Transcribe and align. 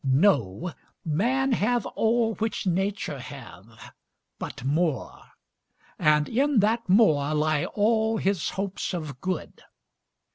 Know, 0.03 0.73
man 1.05 1.51
hath 1.51 1.85
all 1.93 2.33
which 2.33 2.65
Nature 2.65 3.19
hath, 3.19 3.93
but 4.39 4.63
more, 4.63 5.25
And 5.99 6.27
in 6.27 6.59
that 6.61 6.89
more 6.89 7.35
lie 7.35 7.65
all 7.65 8.17
his 8.17 8.49
hopes 8.49 8.95
of 8.95 9.21
good. 9.21 9.61